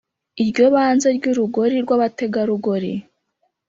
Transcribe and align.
Iryo 0.43 0.65
banze 0.73 1.07
ry'urugori 1.17 1.75
rw’abategarugori 1.83 2.93